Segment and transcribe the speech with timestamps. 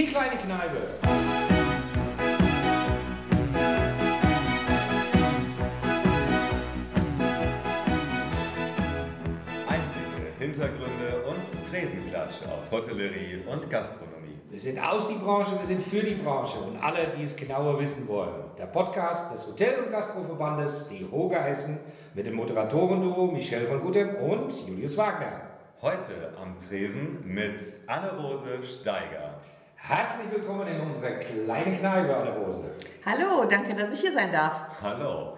[0.00, 0.78] Die kleine Kneipe.
[9.68, 14.38] Einblicke, Hintergründe und Tresenklatsch aus Hotellerie und Gastronomie.
[14.48, 17.78] Wir sind aus die Branche, wir sind für die Branche und alle, die es genauer
[17.78, 18.56] wissen wollen.
[18.56, 21.78] Der Podcast des Hotel- und Gastroverbandes, die Hoga Hessen,
[22.14, 25.42] mit dem Moderatorenduo Michel von Gutem und Julius Wagner.
[25.82, 29.29] Heute am Tresen mit Anne-Rose Steiger.
[29.82, 32.70] Herzlich willkommen in unserer kleinen Kneipe, Anne-Rose.
[33.04, 34.66] Hallo, danke, dass ich hier sein darf.
[34.80, 35.36] Hallo.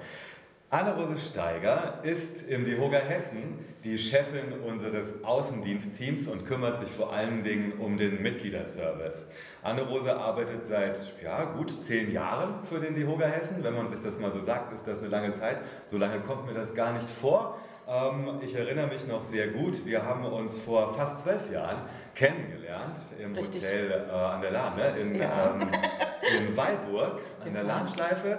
[0.69, 7.43] Anne-Rose Steiger ist im DeHoga Hessen die Chefin unseres Außendienstteams und kümmert sich vor allen
[7.43, 9.29] Dingen um den Mitgliederservice.
[9.63, 13.63] Anne-Rose arbeitet seit ja, gut zehn Jahren für den DeHoga Hessen.
[13.63, 15.59] Wenn man sich das mal so sagt, ist das eine lange Zeit.
[15.87, 17.59] So lange kommt mir das gar nicht vor.
[17.89, 21.79] Ähm, ich erinnere mich noch sehr gut, wir haben uns vor fast zwölf Jahren
[22.15, 23.63] kennengelernt im Richtig.
[23.63, 24.97] Hotel äh, an der Lahn, ne?
[25.01, 25.55] in, Ja.
[25.55, 25.69] ähm,
[26.39, 27.65] in Weilburg an der.
[27.65, 28.39] Lahnschleife.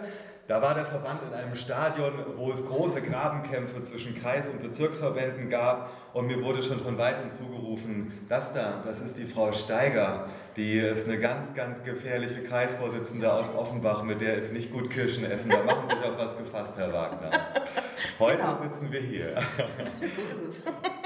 [0.53, 5.49] Da war der Verband in einem Stadion, wo es große Grabenkämpfe zwischen Kreis- und Bezirksverbänden
[5.49, 5.89] gab.
[6.13, 10.27] Und mir wurde schon von weitem zugerufen, das da, das ist die Frau Steiger.
[10.55, 15.25] Die ist eine ganz, ganz gefährliche Kreisvorsitzende aus Offenbach, mit der ist nicht gut Kirschen
[15.25, 15.49] essen.
[15.49, 17.31] Da machen Sie sich auf was gefasst, Herr Wagner.
[18.19, 18.55] Heute Genau.
[18.61, 19.35] sitzen wir hier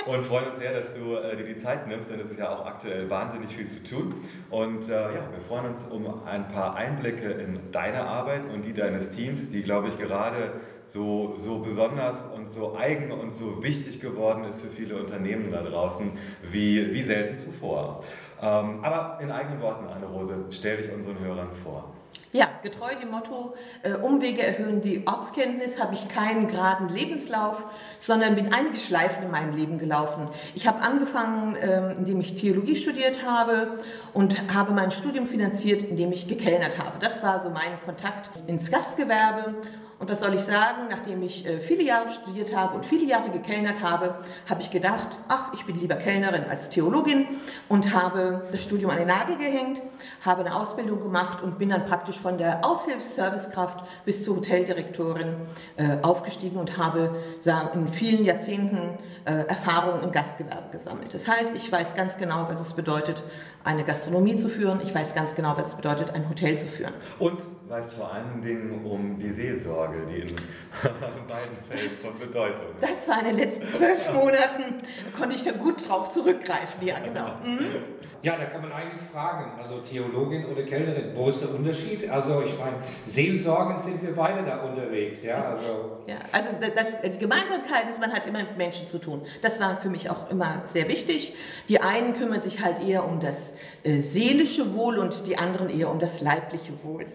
[0.08, 2.50] und freuen uns sehr, dass du äh, dir die Zeit nimmst, denn es ist ja
[2.50, 4.16] auch aktuell wahnsinnig viel zu tun.
[4.50, 8.74] Und äh, ja, wir freuen uns um ein paar Einblicke in deine Arbeit und die
[8.74, 10.54] deines Teams, die, glaube ich, gerade
[10.86, 15.62] so, so besonders und so eigen und so wichtig geworden ist für viele Unternehmen da
[15.62, 16.12] draußen,
[16.52, 18.04] wie, wie selten zuvor.
[18.42, 21.94] Ähm, aber in eigenen Worten, Anne-Rose, stell dich unseren Hörern vor.
[22.34, 27.64] Ja, getreu dem Motto, äh, Umwege erhöhen die Ortskenntnis, habe ich keinen geraden Lebenslauf,
[28.00, 30.28] sondern bin einige Schleifen in meinem Leben gelaufen.
[30.54, 33.80] Ich habe angefangen, ähm, indem ich Theologie studiert habe
[34.14, 37.00] und habe mein Studium finanziert, indem ich gekellnert habe.
[37.00, 39.56] Das war so mein Kontakt ins Gastgewerbe.
[40.00, 43.32] Und was soll ich sagen, nachdem ich äh, viele Jahre studiert habe und viele Jahre
[43.32, 44.16] gekellnert habe,
[44.48, 47.26] habe ich gedacht, ach, ich bin lieber Kellnerin als Theologin
[47.68, 49.82] und habe das Studium an den Nagel gehängt,
[50.22, 55.36] habe eine Ausbildung gemacht und bin dann praktisch von der Aushilfsservicekraft bis zur Hoteldirektorin
[55.78, 57.16] äh, aufgestiegen und habe
[57.74, 61.14] in vielen Jahrzehnten äh, Erfahrung im Gastgewerbe gesammelt.
[61.14, 63.24] Das heißt, ich weiß ganz genau, was es bedeutet,
[63.64, 64.80] eine Gastronomie zu führen.
[64.82, 66.94] Ich weiß ganz genau, was es bedeutet, ein Hotel zu führen.
[67.20, 70.36] Und weißt vor allen Dingen um die Seelsorge, die in
[71.28, 72.92] beiden Fällen von Bedeutung ist.
[72.92, 74.82] Das war in den letzten zwölf Monaten,
[75.18, 76.86] konnte ich da gut drauf zurückgreifen.
[76.86, 77.34] Ja, genau.
[77.44, 77.66] Mhm.
[78.24, 82.10] Ja, da kann man eigentlich fragen, also Theologin oder Kellnerin, wo ist der Unterschied?
[82.10, 87.20] Also ich meine, seelsorgend sind wir beide da unterwegs, ja, also Ja, also das, die
[87.20, 89.22] Gemeinsamkeit ist, man hat immer mit Menschen zu tun.
[89.42, 91.36] Das war für mich auch immer sehr wichtig.
[91.70, 93.54] Die einen kümmern sich halt eher um das
[93.84, 97.06] äh, seelische Wohl und die anderen eher um das leibliche Wohl.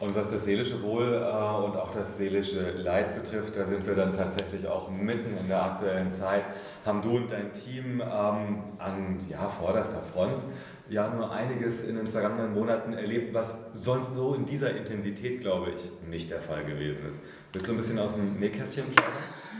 [0.00, 3.94] Und was das seelische Wohl äh, und auch das seelische Leid betrifft, da sind wir
[3.94, 6.44] dann tatsächlich auch mitten in der aktuellen Zeit.
[6.86, 10.44] Haben du und dein Team ähm, an ja, vorderster Front
[10.88, 15.72] ja nur einiges in den vergangenen Monaten erlebt, was sonst so in dieser Intensität, glaube
[15.72, 17.22] ich, nicht der Fall gewesen ist.
[17.52, 18.84] Willst du ein bisschen aus dem Nähkästchen?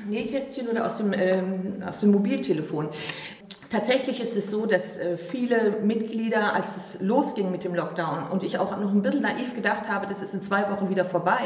[0.08, 2.88] Nähkästchen oder aus dem, ähm, aus dem Mobiltelefon.
[3.70, 8.42] Tatsächlich ist es so, dass äh, viele Mitglieder, als es losging mit dem Lockdown und
[8.42, 11.40] ich auch noch ein bisschen naiv gedacht habe, das ist in zwei Wochen wieder vorbei,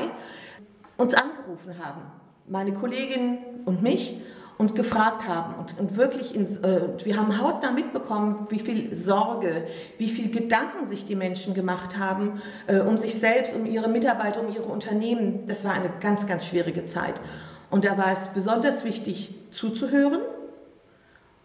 [0.97, 2.01] uns angerufen haben,
[2.49, 4.21] meine Kollegin und mich,
[4.57, 5.55] und gefragt haben.
[5.55, 9.67] Und, und wirklich, ins, äh, wir haben hautnah mitbekommen, wie viel Sorge,
[9.99, 14.41] wie viel Gedanken sich die Menschen gemacht haben äh, um sich selbst, um ihre Mitarbeiter,
[14.41, 15.47] um ihre Unternehmen.
[15.47, 17.15] Das war eine ganz, ganz schwierige Zeit.
[17.71, 20.21] Und da war es besonders wichtig, zuzuhören,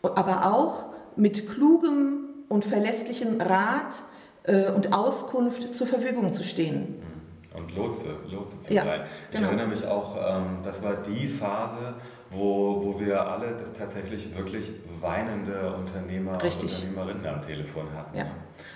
[0.03, 4.03] aber auch mit klugem und verlässlichem Rat
[4.43, 6.95] äh, und Auskunft zur Verfügung zu stehen.
[7.55, 9.01] Und Lotse, Lotse zu Ja, sein.
[9.31, 9.47] Ich genau.
[9.47, 11.95] erinnere mich auch, ähm, das war die Phase,
[12.31, 14.71] wo, wo wir alle das tatsächlich wirklich
[15.01, 16.83] weinende Unternehmer Richtig.
[16.83, 18.17] und Unternehmerinnen am Telefon hatten.
[18.17, 18.25] Ja.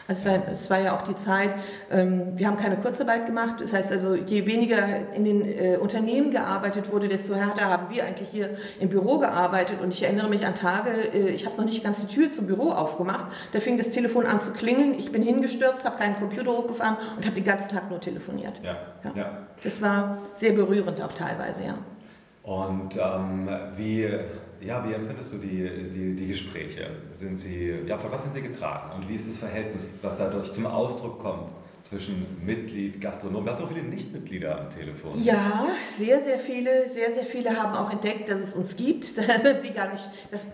[0.07, 1.51] Also es war, es war ja auch die Zeit,
[1.91, 3.57] ähm, wir haben keine Kurzarbeit gemacht.
[3.59, 4.77] Das heißt also, je weniger
[5.13, 9.81] in den äh, Unternehmen gearbeitet wurde, desto härter haben wir eigentlich hier im Büro gearbeitet.
[9.81, 12.47] Und ich erinnere mich an Tage, äh, ich habe noch nicht ganz die Tür zum
[12.47, 13.27] Büro aufgemacht.
[13.51, 14.95] Da fing das Telefon an zu klingeln.
[14.97, 18.61] Ich bin hingestürzt, habe keinen Computer hochgefahren und habe den ganzen Tag nur telefoniert.
[18.63, 19.11] Ja, Ja.
[19.15, 19.37] ja.
[19.63, 21.75] Das war sehr berührend auch teilweise, ja.
[22.43, 24.05] Und ähm, wie,
[24.59, 26.87] ja, wie empfindest du die, die, die Gespräche?
[27.15, 28.91] Sind sie, ja, von was sind sie getragen?
[28.95, 31.51] Und wie ist das Verhältnis, was dadurch zum Ausdruck kommt
[31.83, 33.45] zwischen Mitglied, Gastronom?
[33.45, 35.11] Du hast so viele Nichtmitglieder am Telefon.
[35.23, 39.15] Ja, sehr, sehr viele, sehr, sehr viele haben auch entdeckt, dass es uns gibt,
[39.63, 40.45] die gar nicht, das,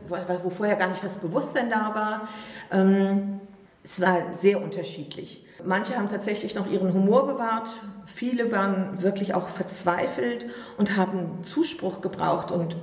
[0.44, 2.30] wo vorher gar nicht das Bewusstsein da war.
[2.71, 3.41] Ähm,
[3.83, 5.45] Es war sehr unterschiedlich.
[5.63, 7.69] Manche haben tatsächlich noch ihren Humor bewahrt,
[8.05, 10.45] viele waren wirklich auch verzweifelt
[10.77, 12.77] und haben Zuspruch gebraucht und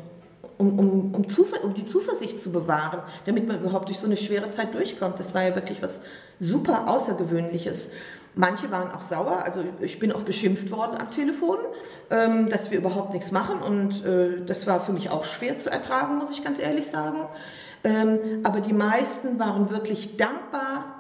[0.58, 1.26] um, um, um,
[1.62, 5.19] um, die Zuversicht zu bewahren, damit man überhaupt durch so eine schwere Zeit durchkommt.
[5.20, 6.00] Das war ja wirklich was
[6.40, 7.90] super Außergewöhnliches.
[8.34, 11.56] Manche waren auch sauer, also ich bin auch beschimpft worden am Telefon,
[12.10, 15.70] ähm, dass wir überhaupt nichts machen und äh, das war für mich auch schwer zu
[15.70, 17.26] ertragen, muss ich ganz ehrlich sagen.
[17.87, 20.97] Ähm, aber die meisten waren wirklich dankbar,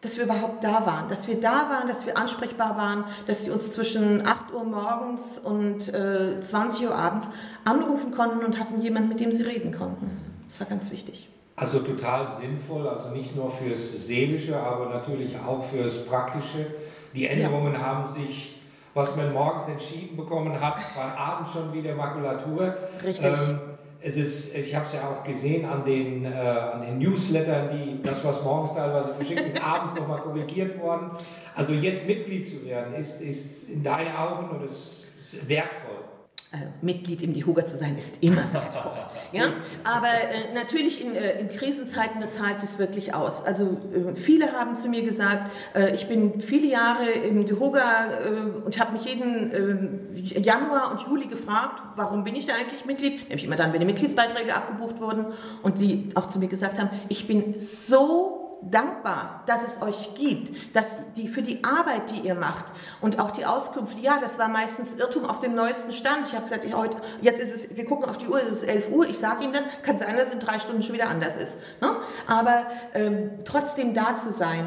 [0.00, 3.50] dass wir überhaupt da waren, dass wir da waren, dass wir ansprechbar waren, dass sie
[3.50, 7.28] uns zwischen 8 Uhr morgens und äh, 20 Uhr abends
[7.64, 10.10] anrufen konnten und hatten jemanden, mit dem sie reden konnten.
[10.46, 11.28] Das war ganz wichtig.
[11.56, 16.66] Also total sinnvoll, also nicht nur fürs Seelische, aber natürlich auch fürs Praktische.
[17.14, 17.80] Die Änderungen ja.
[17.80, 18.60] haben sich,
[18.94, 22.76] was man morgens entschieden bekommen hat, war abends schon wieder Makulatur.
[23.02, 23.26] Richtig.
[23.26, 23.58] Ähm,
[24.00, 28.00] es ist, ich habe es ja auch gesehen an den, äh, an den Newslettern, die,
[28.02, 31.10] das, was morgens teilweise verschickt ist, abends nochmal korrigiert worden.
[31.54, 36.04] Also jetzt Mitglied zu werden, ist, ist in deinen Augen und es ist wertvoll.
[36.50, 38.96] Äh, Mitglied im DIHOGA zu sein, ist immer wertvoll.
[39.32, 39.52] ja?
[39.84, 43.44] Aber äh, natürlich in, äh, in, Krisenzeiten, da zahlt es wirklich aus.
[43.44, 48.64] Also äh, viele haben zu mir gesagt, äh, ich bin viele Jahre im DIHOGA äh,
[48.64, 53.28] und habe mich jeden Januar und Juli gefragt, warum bin ich da eigentlich Mitglied?
[53.28, 55.26] Nämlich immer dann, wenn die Mitgliedsbeiträge abgebucht wurden
[55.62, 60.74] und die auch zu mir gesagt haben, ich bin so dankbar, dass es euch gibt,
[60.74, 62.66] dass die für die Arbeit, die ihr macht
[63.00, 66.26] und auch die Auskunft, ja, das war meistens Irrtum auf dem neuesten Stand.
[66.26, 68.64] Ich habe gesagt, ich, heute, jetzt ist es, wir gucken auf die Uhr, es ist
[68.64, 71.08] 11 Uhr, ich sage Ihnen das, kann sein, dass es in drei Stunden schon wieder
[71.08, 71.58] anders ist.
[71.80, 71.96] Ne?
[72.26, 74.66] Aber ähm, trotzdem da zu sein,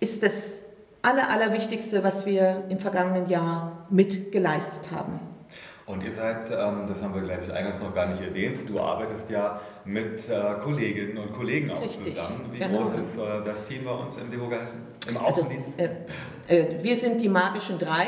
[0.00, 0.54] ist das
[1.02, 5.33] Aller, Allerwichtigste, was wir im vergangenen Jahr mitgeleistet haben.
[5.86, 8.80] Und ihr seid, ähm, das haben wir, glaube ich, eingangs noch gar nicht erwähnt, du
[8.80, 12.48] arbeitest ja mit äh, Kolleginnen und Kollegen auch Richtig, zusammen.
[12.52, 12.78] Wie genau.
[12.78, 15.72] groß ist äh, das Team bei uns im DEHOGA Hessen, im also, Außendienst?
[15.78, 15.92] Also,
[16.48, 18.06] äh, wir sind die magischen drei,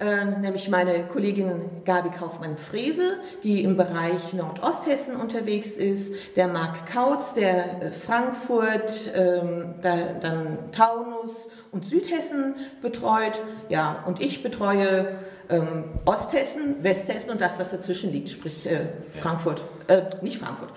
[0.00, 7.34] äh, nämlich meine Kollegin Gabi Kaufmann-Frese, die im Bereich Nordosthessen unterwegs ist, der Marc Kautz,
[7.34, 13.40] der Frankfurt, ähm, dann Taunus und Südhessen betreut.
[13.68, 15.18] Ja, und ich betreue
[15.52, 18.86] ähm, Osthessen, Westhessen und das, was dazwischen liegt, sprich äh,
[19.20, 20.70] Frankfurt, äh, nicht Frankfurt,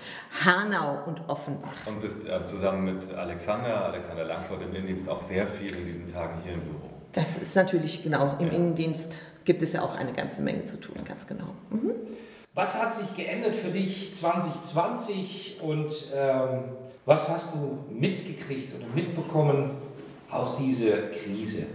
[0.44, 1.86] Hanau und Offenbach.
[1.86, 6.12] Und bist äh, zusammen mit Alexander, Alexander Langford im Innendienst auch sehr viel in diesen
[6.12, 6.90] Tagen hier im Büro.
[7.12, 8.52] Das ist natürlich genau, im ja.
[8.52, 11.54] Innendienst gibt es ja auch eine ganze Menge zu tun, ganz genau.
[11.70, 11.92] Mhm.
[12.52, 16.64] Was hat sich geändert für dich 2020 und ähm,
[17.04, 19.70] was hast du mitgekriegt oder mitbekommen
[20.30, 21.66] aus dieser Krise?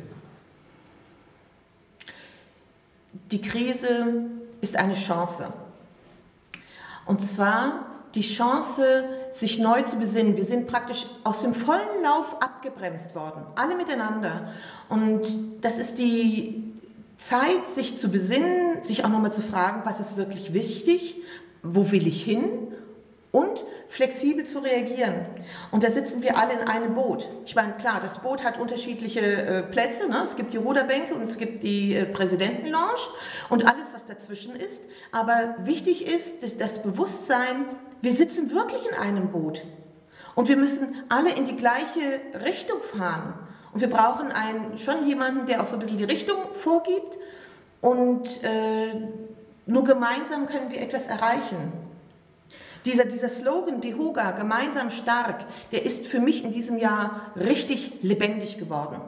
[3.32, 4.26] Die Krise
[4.62, 5.48] ist eine Chance.
[7.06, 7.86] Und zwar
[8.16, 10.36] die Chance, sich neu zu besinnen.
[10.36, 14.50] Wir sind praktisch aus dem vollen Lauf abgebremst worden, alle miteinander.
[14.90, 15.22] Und
[15.62, 16.74] das ist die
[17.18, 21.18] Zeit, sich zu besinnen, sich auch nochmal zu fragen, was ist wirklich wichtig,
[21.64, 22.71] wo will ich hin
[23.32, 25.26] und flexibel zu reagieren.
[25.72, 27.30] Und da sitzen wir alle in einem Boot.
[27.46, 30.10] Ich meine, klar, das Boot hat unterschiedliche äh, Plätze.
[30.10, 30.22] Ne?
[30.24, 33.00] Es gibt die Ruderbänke und es gibt die äh, Präsidentenlounge
[33.50, 34.84] und alles, was dazwischen ist.
[35.12, 37.66] Aber wichtig ist das, das Bewusstsein,
[38.02, 39.64] wir sitzen wirklich in einem Boot.
[40.36, 43.34] Und wir müssen alle in die gleiche Richtung fahren.
[43.74, 47.18] Und wir brauchen einen, schon jemanden, der auch so ein bisschen die Richtung vorgibt.
[47.80, 48.94] Und äh,
[49.66, 51.91] nur gemeinsam können wir etwas erreichen.
[52.86, 58.58] Dieser, dieser Slogan, Dehoga, gemeinsam stark, der ist für mich in diesem Jahr richtig lebendig
[58.58, 59.02] geworden.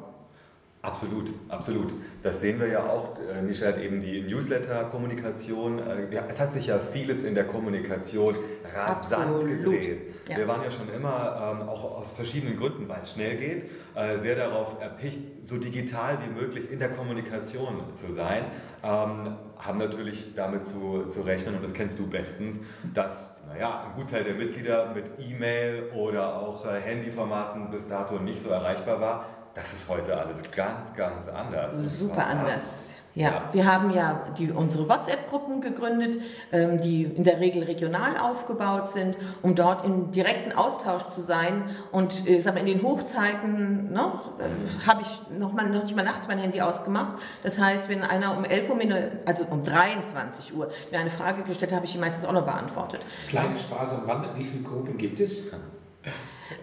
[0.83, 1.93] Absolut, absolut.
[2.23, 3.17] Das sehen wir ja auch.
[3.17, 5.79] Äh, Michel hat eben die Newsletter-Kommunikation.
[5.79, 8.35] Äh, es hat sich ja vieles in der Kommunikation
[8.75, 9.47] rasant absolut.
[9.47, 10.01] gedreht.
[10.27, 10.35] Ja.
[10.35, 14.17] Wir waren ja schon immer, ähm, auch aus verschiedenen Gründen, weil es schnell geht, äh,
[14.17, 18.43] sehr darauf erpicht, so digital wie möglich in der Kommunikation zu sein.
[18.83, 22.59] Ähm, haben natürlich damit zu, zu rechnen, und das kennst du bestens,
[22.93, 28.49] dass naja, ein Gutteil der Mitglieder mit E-Mail oder auch Handyformaten bis dato nicht so
[28.49, 31.73] erreichbar war das ist heute alles ganz, ganz anders.
[31.97, 32.93] Super anders.
[33.15, 36.19] Ja, ja, wir haben ja die, unsere WhatsApp-Gruppen gegründet,
[36.51, 41.63] ähm, die in der Regel regional aufgebaut sind, um dort im direkten Austausch zu sein.
[41.91, 45.95] Und äh, sag mal, in den Hochzeiten ne, äh, habe ich noch, mal, noch nicht
[45.95, 47.21] mal nachts mein Handy ausgemacht.
[47.43, 51.43] Das heißt, wenn einer um 11 Uhr, mir also um 23 Uhr, mir eine Frage
[51.43, 53.01] gestellt hat, habe ich die meistens auch noch beantwortet.
[53.29, 55.51] Kleine Spaß am Rande, wie viele Gruppen gibt es?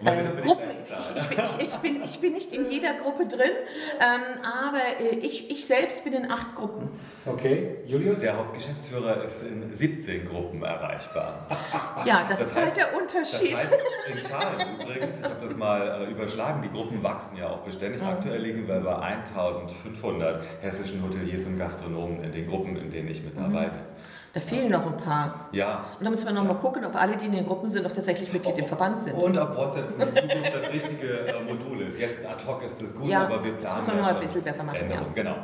[0.05, 0.69] Äh, Gruppen,
[1.15, 3.51] ich, bin, ich, ich, bin, ich bin nicht in jeder Gruppe drin,
[3.99, 6.89] ähm, aber äh, ich, ich selbst bin in acht Gruppen.
[7.25, 8.21] Okay, Julius?
[8.21, 11.45] Der Hauptgeschäftsführer ist in 17 Gruppen erreichbar.
[12.05, 13.53] Ja, das, das ist halt heißt, halt der Unterschied.
[13.53, 13.77] Das heißt,
[14.15, 18.01] in Zahlen übrigens, ich habe das mal äh, überschlagen, die Gruppen wachsen ja auch beständig.
[18.01, 18.07] Mhm.
[18.07, 23.23] Aktuell liegen wir bei 1500 hessischen Hoteliers und Gastronomen in den Gruppen, in denen ich
[23.23, 23.71] mit dabei mhm.
[24.33, 25.49] Da fehlen noch ein paar.
[25.51, 25.83] Ja.
[25.99, 27.91] Und da müssen wir noch mal gucken, ob alle, die in den Gruppen sind, auch
[27.91, 29.13] tatsächlich Mitglied im Verband sind.
[29.15, 31.99] Und ob WhatsApp die Zukunft das richtige äh, Modul ist.
[31.99, 34.19] Jetzt ad hoc ist das gut, ja, aber wir planen das müssen wir noch ein
[34.21, 34.89] bisschen besser machen.
[34.89, 35.05] Ja.
[35.13, 35.35] Genau.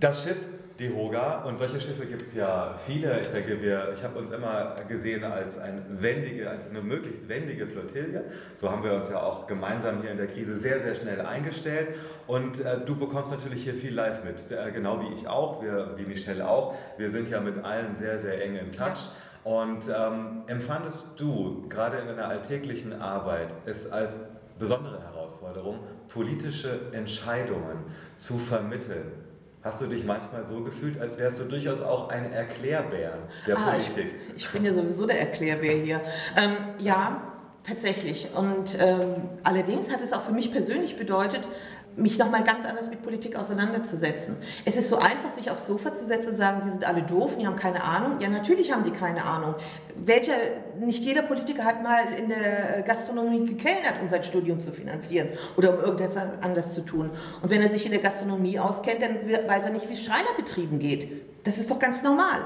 [0.00, 0.38] Das Schiff
[0.78, 3.20] die Hoga und solche Schiffe gibt es ja viele.
[3.20, 7.66] Ich denke, wir, ich habe uns immer gesehen als, ein wendige, als eine möglichst wendige
[7.66, 8.24] Flottille.
[8.56, 11.90] So haben wir uns ja auch gemeinsam hier in der Krise sehr, sehr schnell eingestellt.
[12.26, 15.92] Und äh, du bekommst natürlich hier viel live mit, äh, genau wie ich auch, wir,
[15.96, 16.74] wie Michelle auch.
[16.98, 19.10] Wir sind ja mit allen sehr, sehr eng in Touch.
[19.44, 24.18] Und ähm, empfandest du gerade in deiner alltäglichen Arbeit es als
[24.58, 27.84] besondere Herausforderung, politische Entscheidungen
[28.16, 29.33] zu vermitteln?
[29.64, 33.16] Hast du dich manchmal so gefühlt, als wärst du durchaus auch ein Erklärbär
[33.46, 34.14] der ah, Politik?
[34.36, 36.02] Ich, ich, bin ja sowieso der Erklärbär hier.
[36.36, 37.33] Ähm, ja,
[37.66, 38.28] tatsächlich.
[38.34, 41.48] Und ähm, allerdings hat es auch für mich persönlich bedeutet,
[41.96, 44.36] mich nochmal ganz anders mit Politik auseinanderzusetzen.
[44.64, 47.36] Es ist so einfach, sich aufs Sofa zu setzen und sagen, die sind alle doof,
[47.38, 48.20] die haben keine Ahnung.
[48.20, 49.54] Ja, natürlich haben die keine Ahnung.
[49.96, 50.32] Welcher,
[50.80, 55.74] nicht jeder Politiker hat mal in der Gastronomie gekellnert, um sein Studium zu finanzieren oder
[55.74, 57.10] um irgendetwas anders zu tun.
[57.42, 59.16] Und wenn er sich in der Gastronomie auskennt, dann
[59.46, 61.44] weiß er nicht, wie es Schreinerbetrieben geht.
[61.44, 62.40] Das ist doch ganz normal.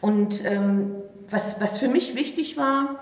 [0.00, 0.94] Und ähm,
[1.28, 3.00] was, was für mich wichtig war,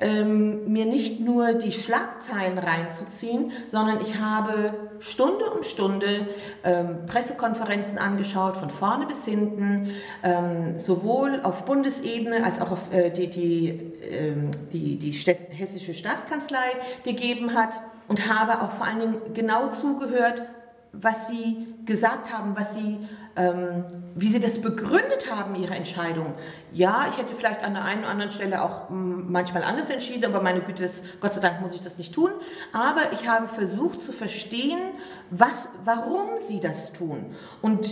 [0.00, 6.26] ähm, mir nicht nur die Schlagzeilen reinzuziehen, sondern ich habe Stunde um Stunde
[6.64, 9.90] ähm, Pressekonferenzen angeschaut, von vorne bis hinten,
[10.22, 13.68] ähm, sowohl auf Bundesebene als auch auf äh, die, die,
[14.10, 16.58] ähm, die, die hessische Staatskanzlei
[17.04, 20.42] gegeben hat und habe auch vor allen Dingen genau zugehört,
[20.92, 22.98] was sie gesagt haben, was sie
[23.40, 26.34] ähm, wie sie das begründet haben, ihre Entscheidung.
[26.72, 30.26] Ja, ich hätte vielleicht an der einen oder anderen Stelle auch hm, manchmal anders entschieden,
[30.26, 32.30] aber meine Güte, das, Gott sei Dank muss ich das nicht tun.
[32.72, 34.78] Aber ich habe versucht zu verstehen,
[35.30, 37.26] was, warum sie das tun.
[37.62, 37.88] Und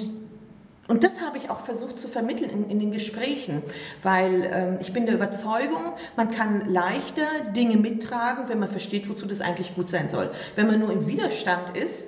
[0.90, 3.62] und das habe ich auch versucht zu vermitteln in, in den Gesprächen,
[4.02, 9.26] weil ähm, ich bin der Überzeugung, man kann leichter Dinge mittragen, wenn man versteht, wozu
[9.26, 10.30] das eigentlich gut sein soll.
[10.56, 12.06] Wenn man nur im Widerstand ist,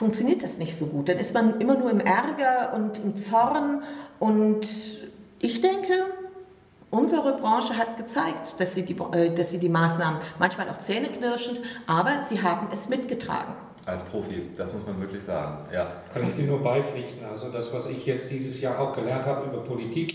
[0.00, 1.10] funktioniert das nicht so gut.
[1.10, 3.82] Dann ist man immer nur im Ärger und im Zorn.
[4.18, 4.66] Und
[5.40, 5.92] ich denke,
[6.88, 11.60] unsere Branche hat gezeigt, dass sie die, äh, dass sie die Maßnahmen manchmal auch zähneknirschend,
[11.86, 13.52] aber sie haben es mitgetragen.
[13.84, 15.66] Als Profis, das muss man wirklich sagen.
[15.70, 15.86] Ja.
[16.14, 17.22] Kann ich dir nur beipflichten.
[17.30, 20.14] Also das, was ich jetzt dieses Jahr auch gelernt habe über Politik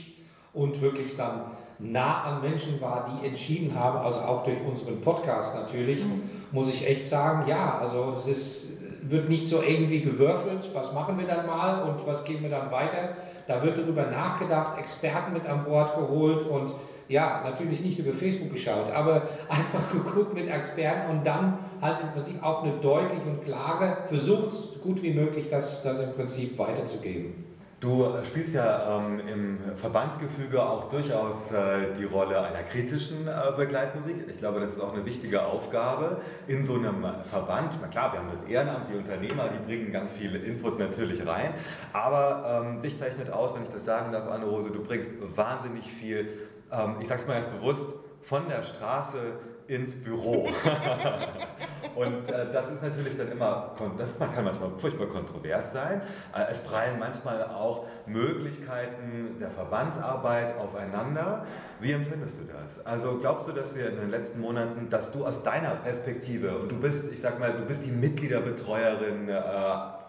[0.52, 1.42] und wirklich dann
[1.78, 6.24] nah an Menschen war, die entschieden haben, also auch durch unseren Podcast natürlich, mhm.
[6.52, 8.75] muss ich echt sagen, ja, also es ist
[9.10, 12.72] wird nicht so irgendwie gewürfelt, was machen wir dann mal und was gehen wir dann
[12.72, 13.16] weiter.
[13.48, 16.74] Da wird darüber nachgedacht, Experten mit an Bord geholt und
[17.08, 22.12] ja, natürlich nicht über Facebook geschaut, aber einfach geguckt mit Experten und dann halt im
[22.12, 26.58] Prinzip auch eine deutliche und klare, versucht, so gut wie möglich das, das im Prinzip
[26.58, 27.55] weiterzugeben.
[27.86, 34.28] Du spielst ja ähm, im Verbandsgefüge auch durchaus äh, die Rolle einer kritischen äh, Begleitmusik.
[34.28, 37.78] Ich glaube, das ist auch eine wichtige Aufgabe in so einem Verband.
[37.80, 41.54] Na klar, wir haben das Ehrenamt, die Unternehmer, die bringen ganz viel Input natürlich rein.
[41.94, 46.28] Aber ähm, dich zeichnet aus, wenn ich das sagen darf, Anne-Rose, du bringst wahnsinnig viel,
[46.72, 47.88] ähm, ich sag's mal ganz bewusst,
[48.24, 49.20] von der Straße
[49.68, 50.50] ins Büro.
[51.96, 56.02] und äh, das ist natürlich dann immer, das kann manchmal furchtbar kontrovers sein.
[56.36, 61.46] Äh, es prallen manchmal auch Möglichkeiten der Verbandsarbeit aufeinander.
[61.80, 62.86] Wie empfindest du das?
[62.86, 66.72] Also glaubst du, dass wir in den letzten Monaten, dass du aus deiner Perspektive, und
[66.72, 69.42] du bist, ich sag mal, du bist die Mitgliederbetreuerin äh,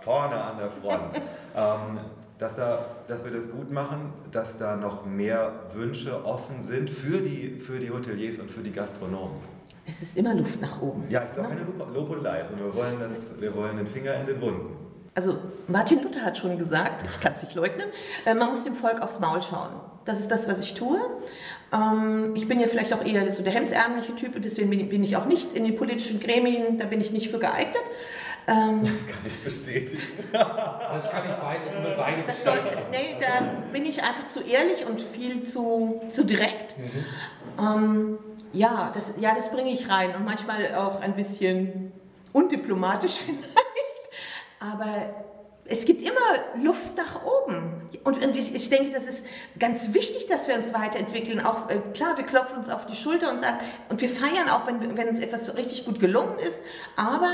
[0.00, 1.16] vorne an der Front,
[1.56, 2.00] ähm,
[2.38, 7.18] dass, da, dass wir das gut machen, dass da noch mehr Wünsche offen sind für
[7.18, 9.36] die, für die Hoteliers und für die Gastronomen.
[9.88, 11.04] Es ist immer Luft nach oben.
[11.08, 11.62] Ja, ich glaube keine
[11.94, 12.44] Lobelei.
[12.44, 14.76] Und wir wollen, das, wir wollen den Finger in den Wunden.
[15.14, 17.86] Also Martin Luther hat schon gesagt, ich kann es nicht leugnen,
[18.26, 19.70] äh, man muss dem Volk aufs Maul schauen.
[20.04, 20.98] Das ist das, was ich tue.
[21.72, 25.16] Ähm, ich bin ja vielleicht auch eher so der hemdsärmliche Typ und deswegen bin ich
[25.16, 27.82] auch nicht in den politischen Gremien, da bin ich nicht für geeignet.
[28.48, 30.02] Ähm, das kann ich bestätigen.
[30.32, 32.60] das kann ich beide, beide das soll,
[32.92, 36.76] nee, da bin ich einfach zu ehrlich und viel zu, zu direkt.
[36.78, 36.90] Mhm.
[37.58, 38.18] Ähm,
[38.52, 41.92] ja, das, ja, das bringe ich rein und manchmal auch ein bisschen
[42.32, 43.46] undiplomatisch vielleicht.
[44.60, 45.25] Aber
[45.68, 47.90] es gibt immer Luft nach oben.
[48.04, 49.26] Und, ich, ich, denke, das ist
[49.58, 51.44] ganz wichtig, dass wir uns weiterentwickeln.
[51.44, 53.58] Auch äh, klar, wir klopfen uns auf die Schulter und sagen,
[53.88, 56.60] und wir feiern auch, wenn, wenn uns etwas so richtig gut gelungen ist.
[56.94, 57.30] Aber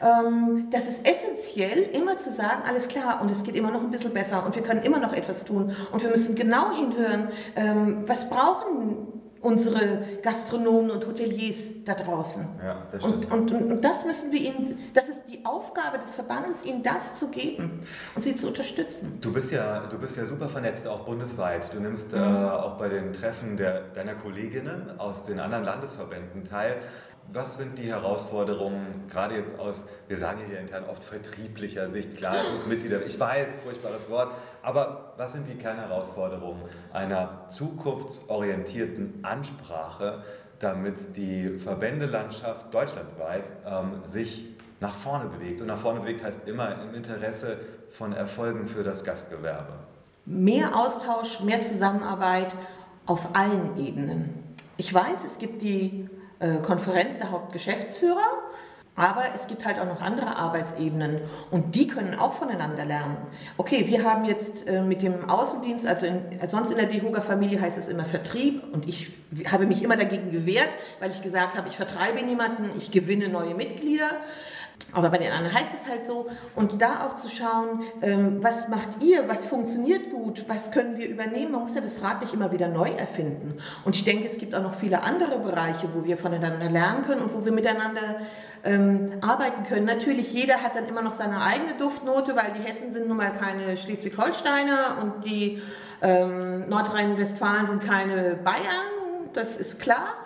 [0.00, 3.90] ähm, das ist essentiell, immer zu sagen, alles klar, und es geht immer noch ein
[3.90, 5.76] bisschen besser und wir können immer noch etwas tun.
[5.92, 12.46] Und wir müssen genau hinhören, ähm, was brauchen unsere Gastronomen und Hoteliers da draußen.
[12.64, 13.30] Ja, das stimmt.
[13.30, 17.16] Und, und, und, das müssen wir ihnen, das ist die Aufgabe des Verbandes, ihnen das
[17.16, 17.82] zu geben
[18.14, 19.18] und sie zu unterstützen.
[19.20, 21.72] Du bist ja, du bist ja super vernetzt, auch bundesweit.
[21.74, 26.76] Du nimmst äh, auch bei den Treffen der, deiner Kolleginnen aus den anderen Landesverbänden teil.
[27.32, 32.36] Was sind die Herausforderungen, gerade jetzt aus, wir sagen hier intern oft vertrieblicher Sicht, klar,
[32.36, 34.30] es ist Mitglieder, ich weiß, furchtbares Wort,
[34.62, 36.62] aber was sind die Kernherausforderungen
[36.92, 40.22] einer zukunftsorientierten Ansprache,
[40.60, 44.46] damit die Verbändelandschaft deutschlandweit ähm, sich
[44.80, 45.60] nach vorne bewegt?
[45.60, 47.58] Und nach vorne bewegt heißt immer im Interesse
[47.90, 49.72] von Erfolgen für das Gastgewerbe.
[50.26, 52.54] Mehr Austausch, mehr Zusammenarbeit
[53.06, 54.56] auf allen Ebenen.
[54.76, 56.08] Ich weiß, es gibt die
[56.62, 58.42] Konferenz der Hauptgeschäftsführer.
[58.96, 63.16] Aber es gibt halt auch noch andere Arbeitsebenen und die können auch voneinander lernen.
[63.56, 67.76] Okay, wir haben jetzt äh, mit dem Außendienst, also, in, sonst in der DEHOGA-Familie heißt
[67.76, 69.12] es immer Vertrieb und ich
[69.50, 73.56] habe mich immer dagegen gewehrt, weil ich gesagt habe, ich vertreibe niemanden, ich gewinne neue
[73.56, 74.12] Mitglieder.
[74.94, 76.26] Aber bei den anderen heißt es halt so.
[76.54, 81.08] Und da auch zu schauen, ähm, was macht ihr, was funktioniert gut, was können wir
[81.08, 81.52] übernehmen.
[81.52, 83.58] Man muss ja das Rad nicht immer wieder neu erfinden.
[83.84, 87.22] Und ich denke, es gibt auch noch viele andere Bereiche, wo wir voneinander lernen können
[87.22, 88.20] und wo wir miteinander
[88.62, 89.84] ähm, arbeiten können.
[89.84, 93.32] Natürlich, jeder hat dann immer noch seine eigene Duftnote, weil die Hessen sind nun mal
[93.32, 95.60] keine Schleswig-Holsteiner und die
[96.02, 99.32] ähm, Nordrhein-Westfalen sind keine Bayern.
[99.32, 100.23] Das ist klar.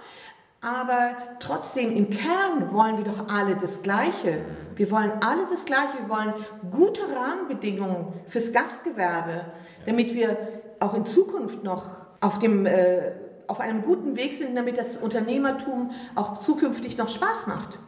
[0.61, 4.45] Aber trotzdem, im Kern wollen wir doch alle das Gleiche.
[4.75, 5.99] Wir wollen alles das Gleiche.
[6.01, 6.35] Wir wollen
[6.71, 9.45] gute Rahmenbedingungen fürs Gastgewerbe,
[9.87, 10.37] damit wir
[10.81, 13.13] auch in Zukunft noch auf, dem, äh,
[13.47, 17.79] auf einem guten Weg sind, damit das Unternehmertum auch zukünftig noch Spaß macht.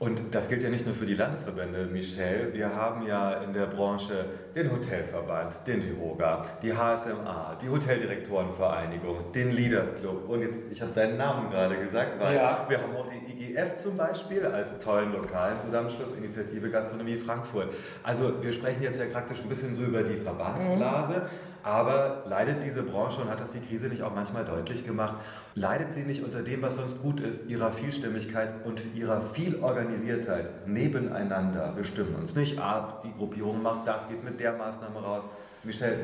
[0.00, 2.52] Und das gilt ja nicht nur für die Landesverbände, Michelle.
[2.52, 4.24] Wir haben ja in der Branche
[4.54, 10.28] den Hotelverband, den DIHOGA, die HSMA, die Hoteldirektorenvereinigung, den Leaders Club.
[10.28, 12.66] Und jetzt, ich habe deinen Namen gerade gesagt, weil ja.
[12.68, 17.72] wir haben auch die IGF zum Beispiel als tollen lokalen Zusammenschluss, Initiative Gastronomie Frankfurt.
[18.02, 21.20] Also wir sprechen jetzt ja praktisch ein bisschen so über die Verbandsblase.
[21.20, 21.53] Mhm.
[21.64, 25.14] Aber leidet diese Branche, und hat das die Krise nicht auch manchmal deutlich gemacht,
[25.54, 31.72] leidet sie nicht unter dem, was sonst gut ist, ihrer Vielstimmigkeit und ihrer Vielorganisiertheit nebeneinander
[31.74, 35.24] bestimmen uns nicht ab, die Gruppierung macht das, geht mit der Maßnahme raus.
[35.62, 35.96] Michelle,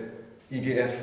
[0.50, 0.94] IGF,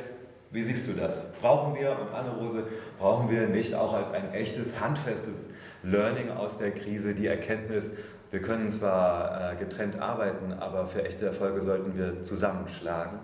[0.50, 1.34] wie siehst du das?
[1.34, 2.64] Brauchen wir, und Anne-Rose,
[2.98, 5.50] brauchen wir nicht auch als ein echtes, handfestes
[5.84, 7.92] Learning aus der Krise die Erkenntnis,
[8.32, 13.20] wir können zwar äh, getrennt arbeiten, aber für echte Erfolge sollten wir zusammenschlagen?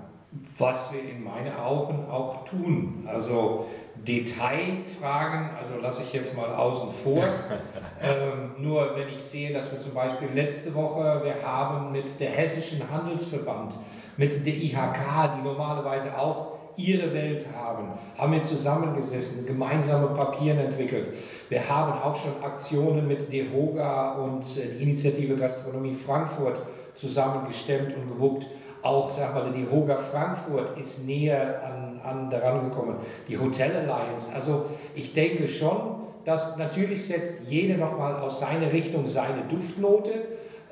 [0.57, 3.07] Was wir in meinen Augen auch tun.
[3.07, 7.23] Also Detailfragen, also lasse ich jetzt mal außen vor.
[8.01, 12.29] ähm, nur wenn ich sehe, dass wir zum Beispiel letzte Woche, wir haben mit der
[12.29, 13.73] Hessischen Handelsverband,
[14.17, 21.09] mit der IHK, die normalerweise auch ihre Welt haben, haben wir zusammengesessen, gemeinsame Papiere entwickelt.
[21.49, 26.61] Wir haben auch schon Aktionen mit DEHOGA und äh, die Initiative Gastronomie Frankfurt
[26.95, 28.47] zusammengestemmt und gewuppt
[28.83, 32.97] auch, sag mal, die Hoga Frankfurt ist näher an, an daran gekommen.
[33.27, 34.31] Die Hotel Alliance.
[34.35, 40.11] Also ich denke schon, dass natürlich setzt jede nochmal aus seiner Richtung seine Duftnote.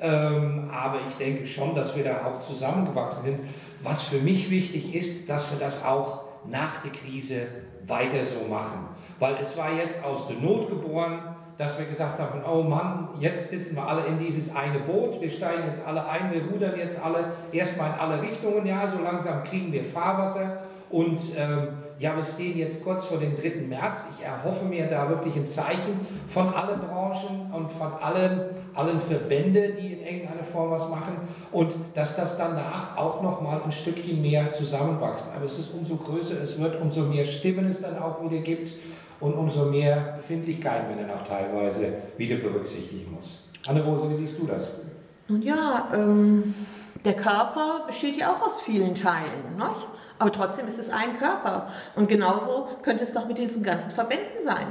[0.00, 3.40] Ähm, aber ich denke schon, dass wir da auch zusammengewachsen sind.
[3.82, 7.46] Was für mich wichtig ist, dass wir das auch nach der Krise
[7.86, 8.88] weiter so machen.
[9.18, 11.31] Weil es war jetzt aus der Not geboren
[11.62, 15.30] dass wir gesagt haben, oh Mann, jetzt sitzen wir alle in dieses eine Boot, wir
[15.30, 19.44] steigen jetzt alle ein, wir rudern jetzt alle erstmal in alle Richtungen, ja, so langsam
[19.44, 21.68] kriegen wir Fahrwasser und ähm,
[22.00, 23.62] ja, wir stehen jetzt kurz vor dem 3.
[23.68, 24.08] März.
[24.18, 28.40] Ich erhoffe mir da wirklich ein Zeichen von allen Branchen und von allen,
[28.74, 31.14] allen Verbänden, die in irgendeiner Form was machen
[31.52, 35.28] und dass das danach auch nochmal ein Stückchen mehr zusammenwächst.
[35.34, 38.72] Aber es ist umso größer es wird, umso mehr Stimmen es dann auch wieder gibt
[39.22, 43.38] und umso mehr Befindlichkeiten man dann auch teilweise wieder berücksichtigen muss.
[43.66, 44.80] Anne-Rose, wie siehst du das?
[45.28, 46.52] Nun ja, ähm,
[47.04, 49.86] der Körper besteht ja auch aus vielen Teilen, nicht?
[50.18, 51.68] aber trotzdem ist es ein Körper.
[51.94, 54.66] Und genauso könnte es doch mit diesen ganzen Verbänden sein.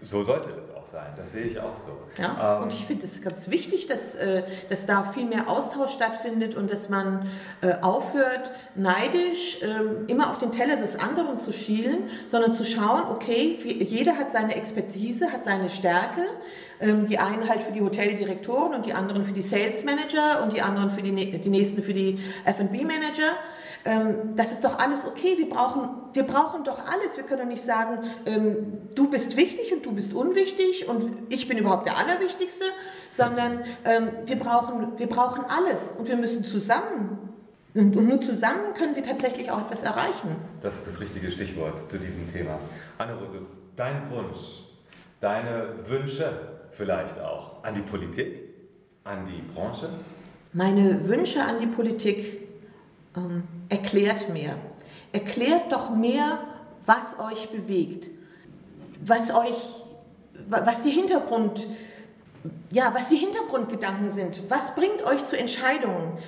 [0.00, 1.98] So sollte es auch sein, das sehe ich auch so.
[2.20, 5.92] Ja, ähm, und ich finde es ganz wichtig, dass, äh, dass da viel mehr Austausch
[5.92, 11.52] stattfindet und dass man äh, aufhört, neidisch äh, immer auf den Teller des anderen zu
[11.52, 16.22] schielen, sondern zu schauen, okay, jeder hat seine Expertise, hat seine Stärke.
[16.78, 20.52] Ähm, die einen halt für die Hoteldirektoren und die anderen für die Sales Manager und
[20.52, 23.32] die anderen für die, die nächsten für die F&B Manager.
[23.86, 25.34] Ähm, das ist doch alles okay.
[25.38, 27.16] Wir brauchen, wir brauchen doch alles.
[27.16, 31.56] Wir können nicht sagen, ähm, du bist wichtig und du bist unwichtig und ich bin
[31.56, 32.64] überhaupt der Allerwichtigste,
[33.10, 37.18] sondern ähm, wir, brauchen, wir brauchen alles und wir müssen zusammen
[37.74, 40.34] Und, und nur zusammen können wir tatsächlich auch etwas erreichen.
[40.62, 42.58] Das ist das richtige Stichwort zu diesem Thema.
[42.96, 43.38] Anne-Rose,
[43.76, 44.64] dein Wunsch,
[45.20, 48.54] deine Wünsche vielleicht auch an die Politik,
[49.04, 49.90] an die Branche?
[50.54, 52.45] Meine Wünsche an die Politik,
[53.16, 54.56] ähm, erklärt mehr.
[55.12, 56.40] Erklärt doch mehr,
[56.84, 58.08] was euch bewegt,
[59.04, 59.84] was euch,
[60.48, 61.66] was die Hintergrund,
[62.70, 66.18] ja, was die Hintergrundgedanken sind, was bringt euch zu Entscheidungen,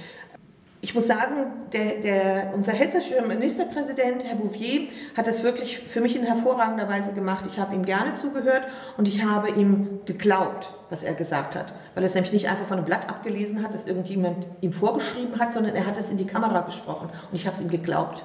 [0.80, 6.14] ich muss sagen, der, der, unser hessischer Ministerpräsident, Herr Bouvier, hat das wirklich für mich
[6.14, 7.46] in hervorragender Weise gemacht.
[7.50, 8.62] Ich habe ihm gerne zugehört
[8.96, 11.72] und ich habe ihm geglaubt, was er gesagt hat.
[11.94, 15.40] Weil er es nämlich nicht einfach von einem Blatt abgelesen hat, das irgendjemand ihm vorgeschrieben
[15.40, 18.24] hat, sondern er hat es in die Kamera gesprochen und ich habe es ihm geglaubt.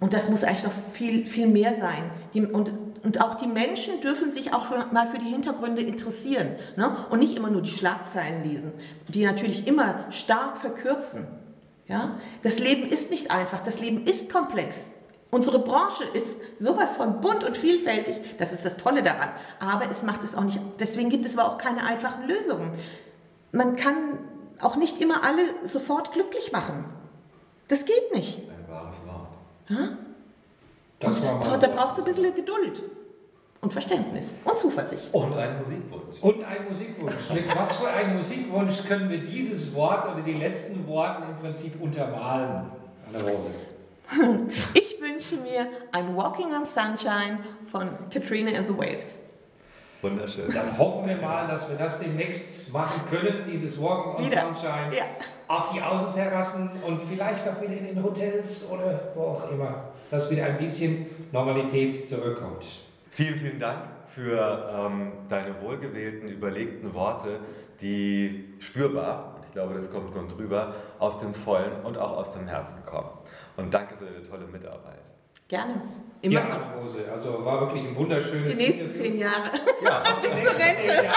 [0.00, 2.10] Und das muss eigentlich noch viel, viel mehr sein.
[2.32, 2.70] Die, und,
[3.06, 6.96] und auch die Menschen dürfen sich auch mal für die Hintergründe interessieren ne?
[7.08, 8.72] und nicht immer nur die Schlagzeilen lesen,
[9.06, 11.28] die natürlich immer stark verkürzen.
[11.86, 12.18] Ja?
[12.42, 14.90] Das Leben ist nicht einfach, das Leben ist komplex.
[15.30, 19.28] Unsere Branche ist sowas von bunt und vielfältig, das ist das Tolle daran.
[19.60, 22.72] Aber es macht es auch nicht, deswegen gibt es aber auch keine einfachen Lösungen.
[23.52, 24.18] Man kann
[24.60, 26.86] auch nicht immer alle sofort glücklich machen.
[27.68, 28.38] Das geht nicht.
[28.38, 29.92] Ein wahres Wort.
[30.98, 32.82] Das war mal da braucht es ein bisschen Geduld
[33.60, 35.12] und Verständnis und Zuversicht.
[35.12, 36.22] Und ein Musikwunsch.
[36.22, 37.30] Und ein Musikwunsch.
[37.32, 41.80] Mit was für einem Musikwunsch können wir dieses Wort oder die letzten Worte im Prinzip
[41.80, 42.66] untermalen,
[43.12, 43.50] Anne Rose?
[44.74, 47.38] Ich wünsche mir ein Walking on Sunshine
[47.70, 49.18] von Katrina and the Waves.
[50.02, 50.52] Wunderschön.
[50.52, 54.42] Dann hoffen wir mal, dass wir das demnächst machen können, dieses Walking on Wieder.
[54.42, 55.04] Sunshine, Ja.
[55.48, 60.30] auf die Außenterrassen und vielleicht auch wieder in den Hotels oder wo auch immer, dass
[60.30, 62.66] wieder ein bisschen Normalität zurückkommt.
[63.16, 67.40] Vielen, vielen Dank für ähm, deine wohlgewählten, überlegten Worte,
[67.80, 72.34] die spürbar, und ich glaube, das kommt gut rüber, aus dem Vollen und auch aus
[72.34, 73.08] dem Herzen kommen.
[73.56, 75.00] Und danke für deine tolle Mitarbeit.
[75.48, 75.80] Gerne.
[76.20, 76.54] Immer Ja, noch.
[76.56, 79.02] Anne Rose, also war wirklich ein wunderschönes Die nächsten Interview.
[79.04, 79.50] zehn Jahre.
[79.82, 81.08] Ja, Die zur Rente.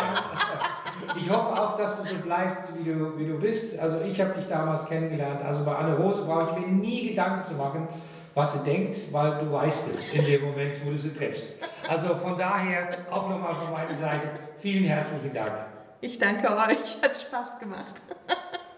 [1.18, 3.78] Ich hoffe auch, dass du so bleibst, wie du, wie du bist.
[3.78, 5.44] Also ich habe dich damals kennengelernt.
[5.46, 7.90] Also bei Anne Rose brauche ich mir nie Gedanken zu machen,
[8.34, 11.56] was sie denkt, weil du weißt es in dem Moment, wo du sie triffst.
[11.88, 15.54] Also von daher auch nochmal von meiner Seite vielen herzlichen Dank.
[16.02, 17.02] Ich danke euch.
[17.02, 18.02] Hat Spaß gemacht.